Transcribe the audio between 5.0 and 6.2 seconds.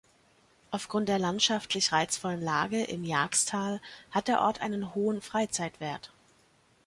Freizeitwert.